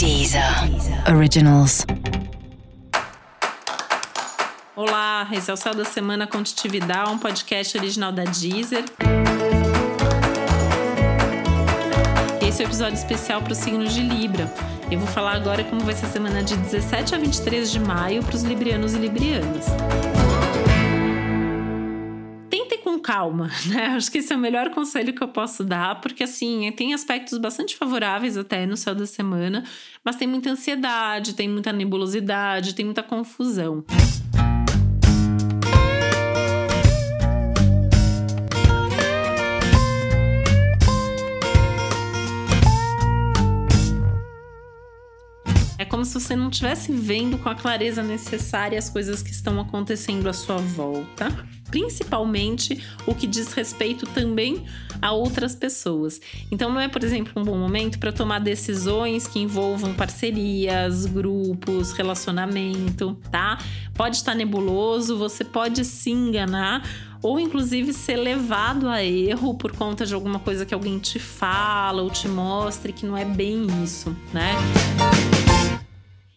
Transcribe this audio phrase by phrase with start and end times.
[0.00, 0.42] Deezer
[1.14, 1.84] Originals.
[4.74, 8.82] Olá, esse é o Céu da Semana Contitividade, um podcast original da Deezer.
[12.40, 14.50] Esse é o um episódio especial para o signo de Libra.
[14.90, 18.24] Eu vou falar agora como vai ser a semana de 17 a 23 de maio
[18.24, 19.66] para os librianos e librianas
[23.10, 23.86] calma, né?
[23.96, 27.38] Acho que esse é o melhor conselho que eu posso dar, porque assim, tem aspectos
[27.38, 29.64] bastante favoráveis até no céu da semana,
[30.04, 33.84] mas tem muita ansiedade, tem muita nebulosidade, tem muita confusão.
[46.00, 50.30] Como se você não estivesse vendo com a clareza necessária as coisas que estão acontecendo
[50.30, 51.28] à sua volta
[51.70, 54.64] principalmente o que diz respeito também
[55.00, 56.20] a outras pessoas.
[56.50, 61.92] Então, não é, por exemplo, um bom momento para tomar decisões que envolvam parcerias, grupos,
[61.92, 63.58] relacionamento, tá?
[63.94, 66.82] Pode estar nebuloso, você pode se enganar
[67.22, 72.02] ou inclusive ser levado a erro por conta de alguma coisa que alguém te fala
[72.02, 74.54] ou te mostre que não é bem isso, né?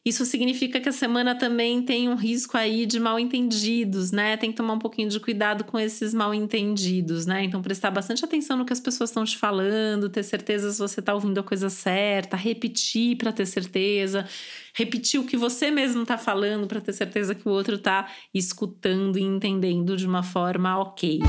[0.06, 4.36] Isso significa que a semana também tem um risco aí de mal entendidos, né?
[4.36, 7.46] Tem que tomar um pouquinho de cuidado com esses mal entendidos, né?
[7.46, 11.00] Então, prestar bastante atenção no que as pessoas estão te falando, ter certeza se você
[11.00, 14.28] está ouvindo a coisa certa, repetir para ter certeza,
[14.76, 19.18] repetir o que você mesmo está falando para ter certeza que o outro está escutando
[19.18, 21.22] e entendendo de uma forma ok.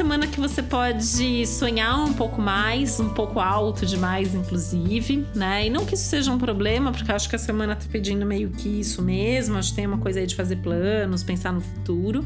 [0.00, 5.66] Semana que você pode sonhar um pouco mais, um pouco alto demais, inclusive, né?
[5.66, 8.48] E não que isso seja um problema, porque acho que a semana tá pedindo meio
[8.48, 9.58] que isso mesmo.
[9.58, 12.24] Acho que tem uma coisa aí de fazer planos, pensar no futuro,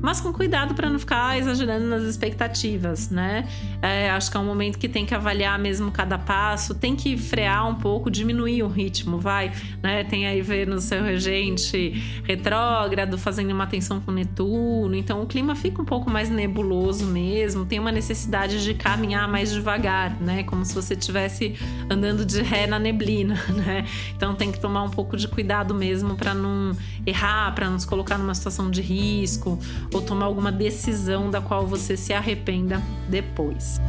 [0.00, 3.46] mas com cuidado para não ficar exagerando nas expectativas, né?
[3.80, 7.16] É, acho que é um momento que tem que avaliar mesmo cada passo, tem que
[7.16, 10.02] frear um pouco, diminuir o ritmo, vai, né?
[10.02, 15.54] Tem aí ver no seu regente retrógrado, fazendo uma tensão com Netuno, então o clima
[15.54, 20.42] fica um pouco mais nebuloso mesmo, tem uma necessidade de caminhar mais devagar, né?
[20.44, 21.54] Como se você estivesse
[21.90, 23.84] andando de ré na neblina, né?
[24.16, 27.86] Então tem que tomar um pouco de cuidado mesmo para não errar, para não se
[27.86, 29.58] colocar numa situação de risco
[29.92, 33.80] ou tomar alguma decisão da qual você se arrependa depois.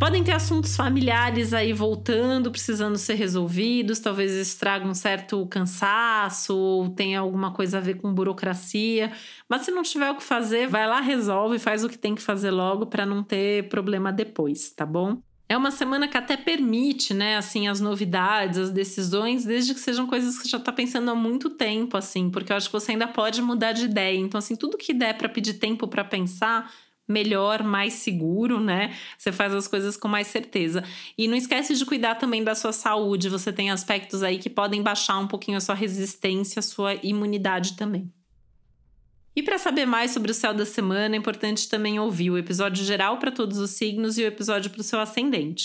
[0.00, 6.88] Podem ter assuntos familiares aí voltando, precisando ser resolvidos, talvez isso um certo cansaço ou
[6.88, 9.12] tenha alguma coisa a ver com burocracia.
[9.46, 12.22] Mas se não tiver o que fazer, vai lá, resolve, faz o que tem que
[12.22, 15.18] fazer logo para não ter problema depois, tá bom?
[15.46, 20.06] É uma semana que até permite, né, assim, as novidades, as decisões, desde que sejam
[20.06, 23.06] coisas que já está pensando há muito tempo, assim, porque eu acho que você ainda
[23.06, 24.16] pode mudar de ideia.
[24.16, 26.72] Então, assim, tudo que der para pedir tempo para pensar,
[27.10, 28.94] melhor, mais seguro, né?
[29.18, 30.84] Você faz as coisas com mais certeza.
[31.18, 33.28] E não esquece de cuidar também da sua saúde.
[33.28, 37.76] Você tem aspectos aí que podem baixar um pouquinho a sua resistência, a sua imunidade
[37.76, 38.10] também.
[39.34, 42.84] E para saber mais sobre o céu da semana, é importante também ouvir o episódio
[42.84, 45.64] geral para todos os signos e o episódio para o seu ascendente.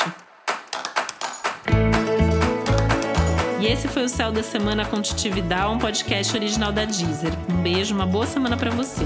[3.59, 7.33] E esse foi o Céu da Semana com Titividade, um podcast original da Deezer.
[7.49, 9.03] Um beijo, uma boa semana para você.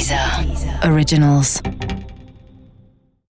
[0.00, 0.80] Deezer.
[0.82, 1.60] Originals.